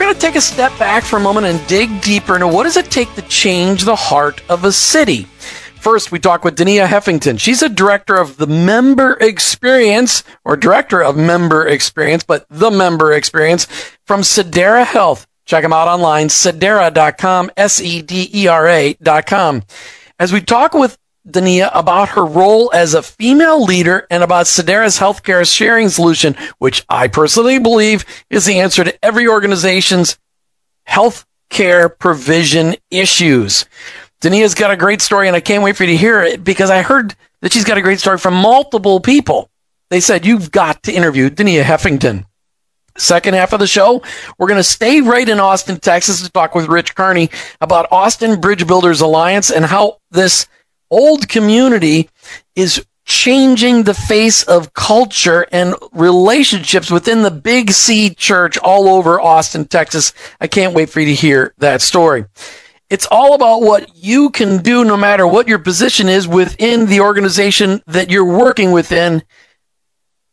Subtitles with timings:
[0.00, 2.76] going to take a step back for a moment and dig deeper into what does
[2.78, 5.24] it take to change the heart of a city.
[5.76, 7.38] First, we talk with Dania Heffington.
[7.38, 13.12] She's a director of the member experience or director of member experience, but the member
[13.12, 13.66] experience
[14.06, 15.26] from Sedera Health.
[15.44, 18.02] Check them out online, sedera.com, S-E-D-E-R-A.com.
[20.18, 20.98] As we talk with
[21.28, 26.84] Dania about her role as a female leader and about Sedera's healthcare sharing solution, which
[26.88, 30.18] I personally believe is the answer to every organization's
[30.88, 33.66] healthcare provision issues.
[34.20, 36.70] Dania's got a great story, and I can't wait for you to hear it because
[36.70, 39.50] I heard that she's got a great story from multiple people.
[39.88, 42.26] They said, You've got to interview Dania Heffington.
[42.98, 44.02] Second half of the show,
[44.36, 48.40] we're going to stay right in Austin, Texas to talk with Rich Carney about Austin
[48.40, 50.48] Bridge Builders Alliance and how this
[50.90, 52.08] old community
[52.54, 59.20] is changing the face of culture and relationships within the Big C church all over
[59.20, 60.12] Austin, Texas.
[60.40, 62.26] I can't wait for you to hear that story.
[62.88, 67.00] It's all about what you can do no matter what your position is within the
[67.00, 69.22] organization that you're working within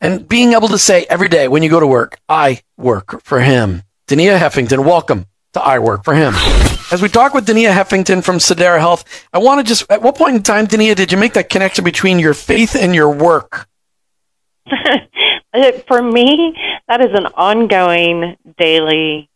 [0.00, 3.40] and being able to say every day when you go to work, I work for
[3.40, 3.82] him.
[4.08, 6.34] Dania Heffington, welcome to I Work for Him.
[6.92, 10.16] As we talk with Dania Heffington from Sedera Health, I want to just, at what
[10.16, 13.68] point in time, Dania, did you make that connection between your faith and your work?
[15.86, 16.56] for me,
[16.88, 19.28] that is an ongoing daily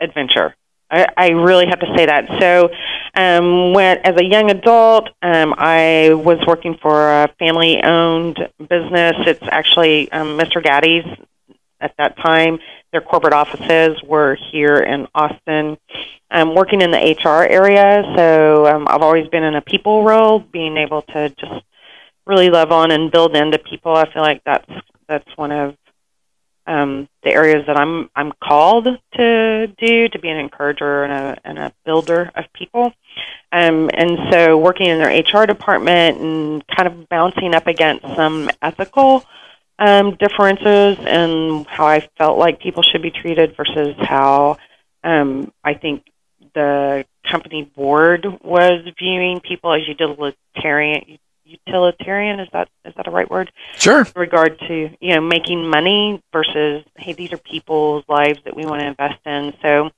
[0.00, 0.54] adventure.
[0.90, 2.28] I, I really have to say that.
[2.40, 2.70] So,
[3.16, 9.14] um, when as a young adult, um, I was working for a family-owned business.
[9.26, 10.62] It's actually um, Mr.
[10.62, 11.06] Gatti's
[11.84, 12.58] at that time.
[12.90, 15.76] Their corporate offices were here in Austin.
[16.30, 20.40] I'm working in the HR area, so um, I've always been in a people role,
[20.40, 21.64] being able to just
[22.26, 23.94] really love on and build into people.
[23.94, 24.70] I feel like that's
[25.06, 25.76] that's one of
[26.66, 31.38] um, the areas that I'm I'm called to do to be an encourager and a
[31.44, 32.92] and a builder of people.
[33.52, 38.50] Um, and so working in their HR department and kind of bouncing up against some
[38.62, 39.24] ethical
[39.78, 44.58] um, differences in how I felt like people should be treated versus how
[45.02, 46.04] um, I think
[46.54, 53.30] the company board was viewing people as utilitarian utilitarian is that is that a right
[53.30, 53.52] word?
[53.76, 54.00] Sure.
[54.00, 58.64] In regard to you know making money versus hey these are people's lives that we
[58.64, 59.52] want to invest in.
[59.62, 59.90] So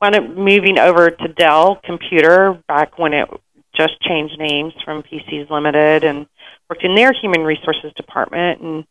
[0.00, 3.28] wound up moving over to dell computer back when it
[3.74, 6.28] just changed names from pcs limited and
[6.70, 8.84] worked in their human resources department and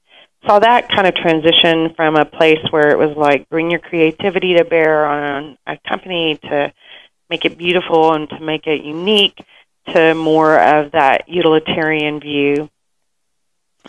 [0.46, 4.56] saw that kind of transition from a place where it was like bring your creativity
[4.58, 6.74] to bear on a company to
[7.30, 9.38] make it beautiful and to make it unique
[9.88, 12.70] to more of that utilitarian view.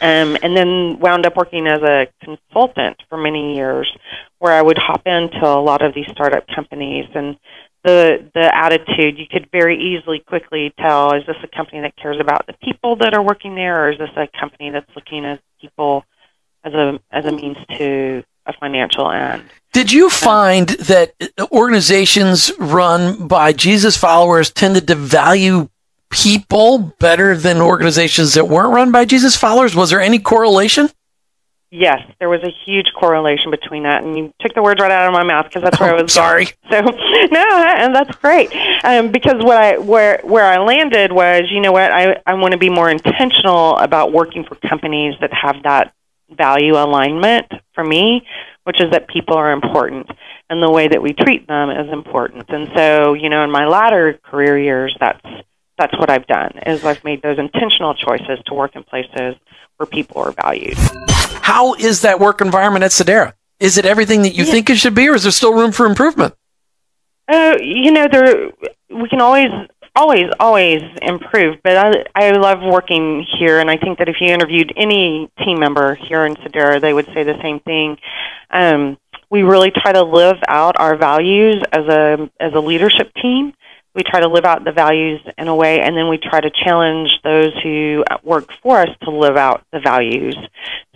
[0.00, 3.88] Um, and then wound up working as a consultant for many years,
[4.40, 7.36] where I would hop into a lot of these startup companies and
[7.84, 12.16] the the attitude you could very easily quickly tell is this a company that cares
[12.18, 15.38] about the people that are working there or is this a company that's looking at
[15.60, 16.04] people
[16.64, 19.44] as a as a means to a financial end
[19.74, 21.14] did you find that
[21.50, 25.68] organizations run by Jesus followers tended to value
[26.10, 29.74] people better than organizations that weren't run by Jesus followers?
[29.74, 30.88] Was there any correlation?
[31.72, 35.08] Yes, there was a huge correlation between that, and you took the words right out
[35.08, 36.12] of my mouth because that's where I was.
[36.12, 36.44] Sorry.
[36.44, 36.54] Going.
[36.70, 36.80] So
[37.32, 38.54] no, and that's great
[38.84, 42.52] um, because what I where where I landed was, you know what, I I want
[42.52, 45.92] to be more intentional about working for companies that have that
[46.36, 48.26] value alignment for me,
[48.64, 50.08] which is that people are important
[50.50, 52.48] and the way that we treat them is important.
[52.48, 55.24] And so, you know, in my latter career years, that's
[55.76, 59.34] that's what I've done is I've made those intentional choices to work in places
[59.76, 60.76] where people are valued.
[61.42, 63.32] How is that work environment at Sedera?
[63.58, 64.52] Is it everything that you yeah.
[64.52, 66.34] think it should be, or is there still room for improvement?
[67.26, 68.52] Uh, you know, there
[68.90, 69.50] we can always,
[69.94, 71.58] always, always improve.
[71.62, 75.60] But I, I love working here, and I think that if you interviewed any team
[75.60, 77.98] member here in Sedera, they would say the same thing.
[78.50, 78.98] Um,
[79.30, 83.52] we really try to live out our values as a as a leadership team
[83.94, 86.50] we try to live out the values in a way, and then we try to
[86.50, 90.36] challenge those who work for us to live out the values.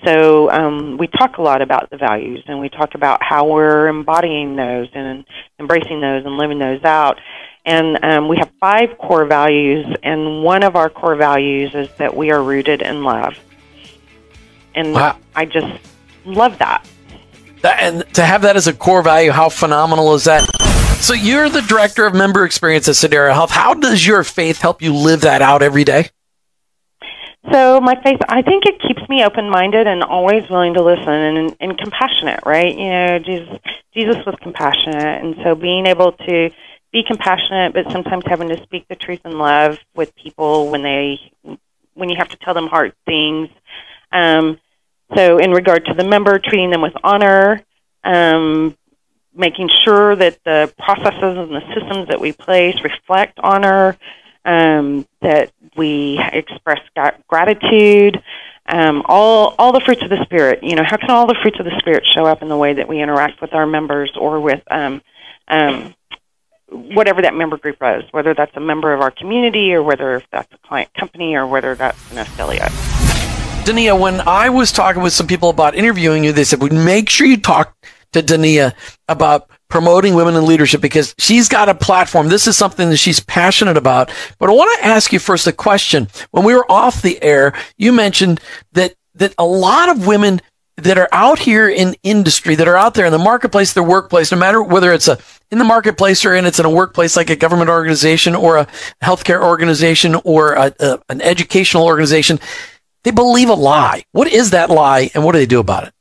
[0.04, 3.86] So um, we talk a lot about the values, and we talk about how we're
[3.86, 5.24] embodying those and
[5.60, 7.20] embracing those and living those out.
[7.68, 12.16] And um, we have five core values, and one of our core values is that
[12.16, 13.34] we are rooted in love.
[14.74, 15.18] And wow.
[15.36, 15.78] I just
[16.24, 16.88] love that.
[17.60, 17.78] that.
[17.82, 20.46] And to have that as a core value, how phenomenal is that?
[21.00, 23.50] So you're the director of member experience at Sedera Health.
[23.50, 26.08] How does your faith help you live that out every day?
[27.52, 31.56] So my faith, I think it keeps me open-minded and always willing to listen and,
[31.60, 32.40] and compassionate.
[32.46, 32.74] Right?
[32.74, 33.58] You know, Jesus,
[33.92, 36.50] Jesus was compassionate, and so being able to
[36.92, 41.32] be compassionate, but sometimes having to speak the truth in love with people when they
[41.94, 43.48] when you have to tell them hard things.
[44.12, 44.58] Um,
[45.16, 47.62] so, in regard to the member, treating them with honor,
[48.04, 48.76] um,
[49.34, 53.96] making sure that the processes and the systems that we place reflect honor,
[54.44, 56.80] um, that we express
[57.28, 58.22] gratitude,
[58.66, 60.62] um, all all the fruits of the spirit.
[60.62, 62.74] You know, how can all the fruits of the spirit show up in the way
[62.74, 65.00] that we interact with our members or with um,
[65.48, 65.94] um,
[66.70, 70.52] whatever that member group is, whether that's a member of our community or whether that's
[70.52, 72.72] a client company or whether that's an affiliate.
[73.64, 77.08] Dania, when I was talking with some people about interviewing you, they said, well, make
[77.08, 77.76] sure you talk
[78.12, 78.74] to Dania
[79.08, 82.28] about promoting women in leadership because she's got a platform.
[82.28, 84.10] This is something that she's passionate about.
[84.38, 86.08] But I want to ask you first a question.
[86.30, 88.40] When we were off the air, you mentioned
[88.72, 90.40] that, that a lot of women
[90.78, 94.30] that are out here in industry, that are out there in the marketplace, their workplace,
[94.30, 95.18] no matter whether it's a
[95.50, 98.66] in the marketplace or in it's in a workplace like a government organization or a
[99.02, 102.38] healthcare organization or a, a, an educational organization,
[103.02, 104.04] they believe a lie.
[104.12, 105.94] What is that lie, and what do they do about it?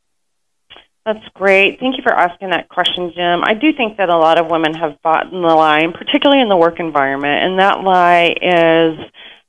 [1.05, 1.79] That's great.
[1.79, 3.41] Thank you for asking that question, Jim.
[3.45, 6.49] I do think that a lot of women have bought in the lie, particularly in
[6.49, 7.45] the work environment.
[7.45, 8.99] And that lie is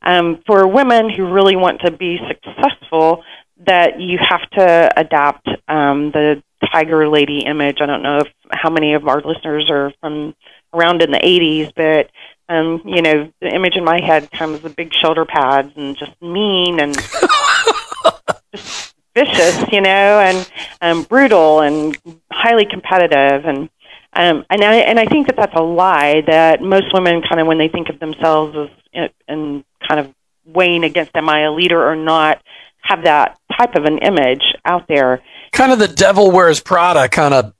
[0.02, 3.24] um, for women who really want to be successful
[3.66, 7.78] that you have to adapt um, the tiger lady image.
[7.80, 10.34] I don't know if how many of our listeners are from
[10.72, 12.10] around in the 80s, but
[12.48, 16.20] um, you know, the image in my head comes with big shoulder pads and just
[16.22, 16.94] mean and
[18.54, 20.50] just vicious, you know, and
[20.80, 21.98] um, brutal and
[22.30, 23.68] highly competitive and
[24.14, 27.46] um, and I and I think that that's a lie that most women kind of
[27.46, 28.56] when they think of themselves
[28.94, 30.14] as and kind of
[30.46, 32.42] weighing against am I a leader or not
[32.82, 35.22] have that type of an image out there.
[35.52, 37.54] Kind of the devil wears Prada kind of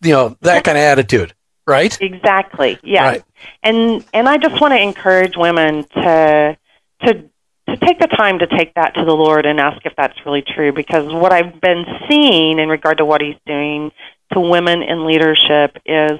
[0.00, 1.34] you know that kind of attitude,
[1.66, 1.96] right?
[2.00, 2.78] Exactly.
[2.82, 3.04] Yeah.
[3.04, 3.24] Right.
[3.62, 6.56] And and I just want to encourage women to
[7.04, 7.24] to
[7.68, 10.42] to take the time to take that to the Lord and ask if that's really
[10.42, 13.90] true because what I've been seeing in regard to what he's doing
[14.32, 16.18] to women in leadership is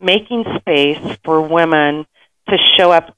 [0.00, 2.06] making space for women
[2.48, 3.16] to show up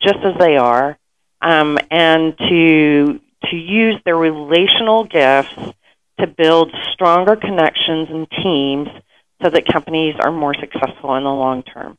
[0.00, 0.96] just as they are
[1.40, 5.54] um, and to to use their relational gifts
[6.20, 8.88] to build stronger connections and teams
[9.42, 11.96] so that companies are more successful in the long term.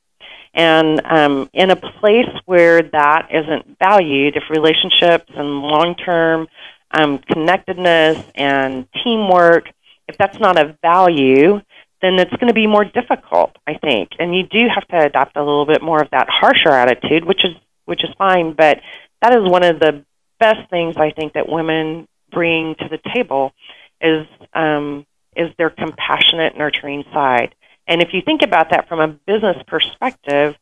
[0.54, 6.48] And um, in a place where that isn't valued, if relationships and long term
[6.92, 9.70] um, connectedness and teamwork,
[10.08, 11.62] if that's not a value,
[12.02, 14.10] then it's going to be more difficult, I think.
[14.20, 17.46] And you do have to adopt a little bit more of that harsher attitude, which
[17.46, 18.54] is which is fine.
[18.54, 18.82] But
[19.22, 20.04] that is one of the
[20.40, 23.54] best things I think that women bring to the table
[24.02, 25.06] is um,
[25.36, 27.56] is their compassionate, nurturing side.
[27.88, 30.56] And if you think about that from a business perspective,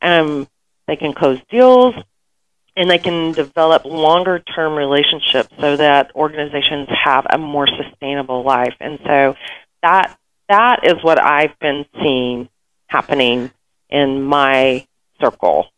[0.00, 0.48] um,
[0.86, 1.94] they can close deals
[2.76, 8.74] and they can develop longer term relationships so that organizations have a more sustainable life.
[8.80, 9.34] And so
[9.82, 12.48] that that is what I've been seeing
[12.86, 13.50] happening
[13.88, 14.86] in my
[15.20, 15.68] circle,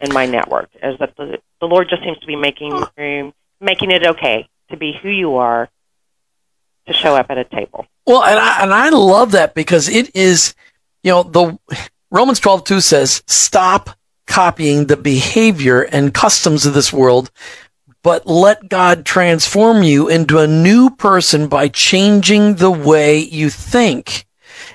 [0.00, 2.88] in my network, is that the, the Lord just seems to be making oh.
[2.98, 5.70] room, making it okay to be who you are,
[6.88, 7.86] to show up at a table.
[8.04, 10.54] Well, and I, and I love that because it is,
[11.04, 11.56] you know, the
[12.10, 13.90] Romans 12, 2 says, stop
[14.26, 17.30] copying the behavior and customs of this world,
[18.02, 24.26] but let God transform you into a new person by changing the way you think.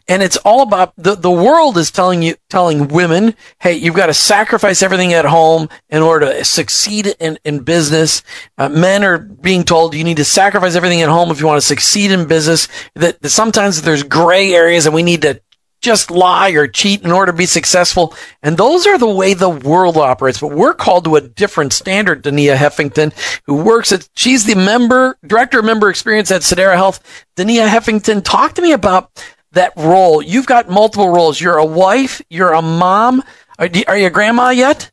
[0.08, 4.06] And it's all about the, the world is telling you, telling women, hey, you've got
[4.06, 8.24] to sacrifice everything at home in order to succeed in, in business.
[8.58, 11.60] Uh, men are being told you need to sacrifice everything at home if you want
[11.60, 12.70] to succeed in business.
[12.96, 15.42] That, that sometimes there's gray areas and we need to
[15.82, 18.16] just lie or cheat in order to be successful.
[18.42, 20.40] And those are the way the world operates.
[20.40, 23.14] But we're called to a different standard, Dania Heffington,
[23.46, 27.26] who works at, she's the member, director of member experience at Sedera Health.
[27.36, 29.24] Dania Heffington, talk to me about
[29.58, 30.22] that role.
[30.22, 31.40] You've got multiple roles.
[31.40, 33.24] You're a wife, you're a mom,
[33.60, 34.92] Are, are you a grandma yet?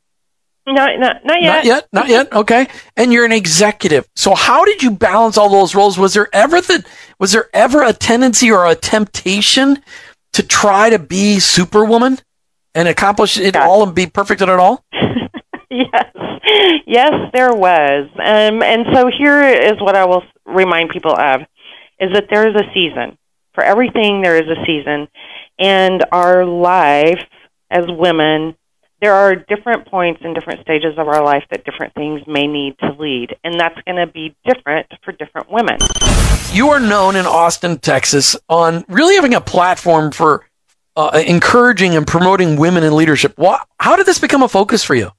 [0.67, 1.55] No, no, not yet.
[1.57, 1.89] Not yet.
[1.93, 2.33] Not yet.
[2.33, 2.69] Okay.
[2.97, 4.09] And you're an executive.
[4.17, 5.99] So how did you balance all those roles?
[5.99, 6.83] Was there ever the,
[7.19, 9.83] was there ever a tendency or a temptation
[10.33, 12.19] to try to be superwoman
[12.75, 14.85] and accomplish it all and be perfect at it all?
[15.71, 16.07] yes.
[16.87, 18.09] Yes, there was.
[18.15, 21.43] Um, and so here is what I will remind people of
[22.01, 23.19] is that there is a season.
[23.55, 25.09] For everything there is a season.
[25.59, 27.23] And our life
[27.71, 28.57] as women
[29.05, 32.79] there are different points in different stages of our life that different things may need
[32.79, 35.77] to lead, and that's going to be different for different women.
[36.53, 40.47] You are known in Austin, Texas, on really having a platform for
[40.97, 43.37] uh, encouraging and promoting women in leadership.
[43.37, 45.11] What, how did this become a focus for you?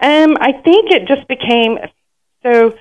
[0.00, 1.78] Um, I think it just became
[2.42, 2.74] so.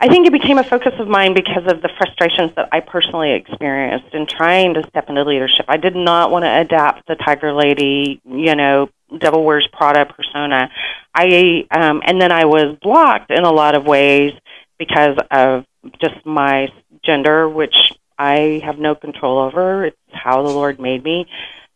[0.00, 3.32] I think it became a focus of mine because of the frustrations that I personally
[3.32, 5.64] experienced in trying to step into leadership.
[5.66, 10.70] I did not want to adapt the Tiger Lady, you know, Devil Wears Prada persona.
[11.14, 14.34] I um, and then I was blocked in a lot of ways
[14.78, 15.64] because of
[16.00, 16.68] just my
[17.02, 19.86] gender, which I have no control over.
[19.86, 21.26] It's how the Lord made me,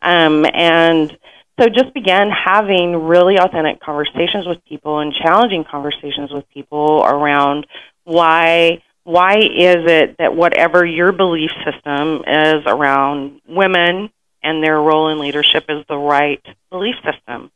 [0.01, 1.17] um, and
[1.59, 7.67] so just began having really authentic conversations with people and challenging conversations with people around
[8.03, 14.09] why why is it that whatever your belief system is around women
[14.41, 17.51] and their role in leadership is the right belief system?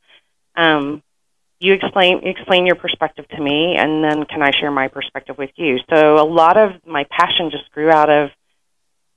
[0.55, 1.03] Um,
[1.59, 5.51] you explain explain your perspective to me, and then can I share my perspective with
[5.55, 5.79] you?
[5.89, 8.29] So a lot of my passion just grew out of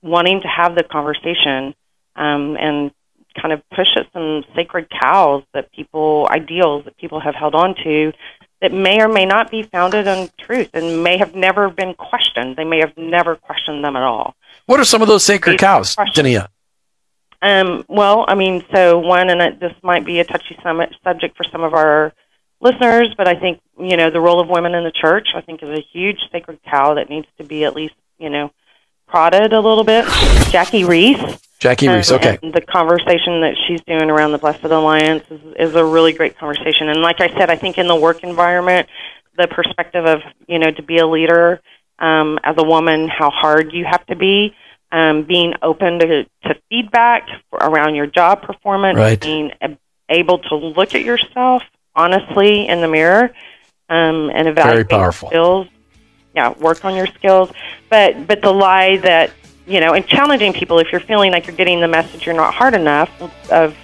[0.01, 1.75] wanting to have the conversation
[2.15, 2.91] um, and
[3.39, 7.75] kind of push at some sacred cows that people ideals that people have held on
[7.83, 8.11] to
[8.61, 12.55] that may or may not be founded on truth and may have never been questioned.
[12.55, 14.35] They may have never questioned them at all.
[14.67, 16.47] What are some of those sacred These cows, Dania?
[17.41, 20.57] Um, well, I mean, so one, and this might be a touchy
[21.03, 22.13] subject for some of our
[22.59, 25.29] listeners, but I think you know the role of women in the church.
[25.35, 28.51] I think is a huge sacred cow that needs to be at least you know
[29.07, 30.05] prodded a little bit.
[30.49, 31.39] Jackie Roese.
[31.61, 32.39] Jackie Roese, okay.
[32.41, 36.89] the conversation that she's doing around the Blessed Alliance is, is a really great conversation.
[36.89, 38.89] And like I said, I think in the work environment,
[39.37, 41.61] the perspective of, you know, to be a leader
[41.99, 44.55] um, as a woman, how hard you have to be,
[44.91, 49.21] um, being open to, to feedback around your job performance, right.
[49.21, 49.51] being
[50.09, 51.61] able to look at yourself
[51.95, 53.31] honestly in the mirror
[53.87, 55.29] um, and evaluate Very powerful.
[55.29, 55.67] skills
[56.35, 57.51] yeah, work on your skills.
[57.89, 59.31] But but the lie that
[59.67, 62.53] you know, and challenging people if you're feeling like you're getting the message you're not
[62.53, 63.09] hard enough
[63.51, 63.75] of,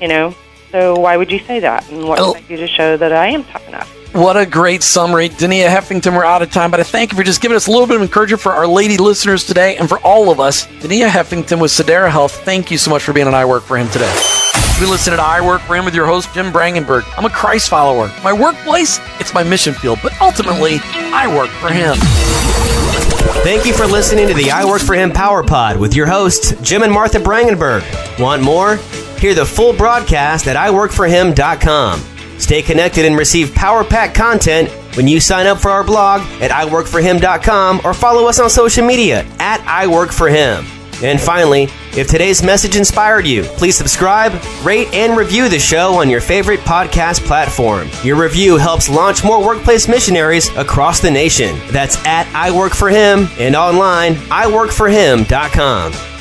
[0.00, 0.34] you know,
[0.70, 1.88] so why would you say that?
[1.90, 2.34] And what oh.
[2.34, 3.94] can I do to show that I am tough enough?
[4.14, 5.28] What a great summary.
[5.28, 7.70] Dania Heffington, we're out of time, but I thank you for just giving us a
[7.70, 10.66] little bit of encouragement for our lady listeners today and for all of us.
[10.66, 13.76] Dania Heffington with Sedera Health, thank you so much for being on I Work for
[13.76, 14.12] Him today.
[14.80, 17.02] We listen to I Work for Him with your host, Jim Brangenberg.
[17.18, 18.10] I'm a Christ follower.
[18.24, 20.78] My workplace, it's my mission field, but ultimately,
[21.12, 21.96] I work for Him.
[23.42, 26.52] Thank you for listening to the I Work for Him Power Pod with your hosts,
[26.60, 27.82] Jim and Martha Brangenberg.
[28.18, 28.76] Want more?
[29.18, 32.00] Hear the full broadcast at iworkforhim.com.
[32.38, 36.50] Stay connected and receive Power Pack content when you sign up for our blog at
[36.50, 40.77] iworkforhim.com or follow us on social media at iworkforhim.
[41.02, 44.32] And finally, if today's message inspired you, please subscribe,
[44.64, 47.88] rate, and review the show on your favorite podcast platform.
[48.02, 51.58] Your review helps launch more workplace missionaries across the nation.
[51.68, 56.17] That's at iWorkForHim and online, iworkforhim.com.